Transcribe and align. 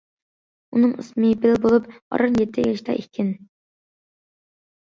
ئۇنىڭ 0.77 0.95
ئىسمى 1.03 1.29
بېل 1.43 1.61
بولۇپ، 1.67 1.91
ئاران 1.99 2.41
يەتتە 2.43 2.67
ياشتا 2.71 2.99
ئىكەن. 3.03 3.31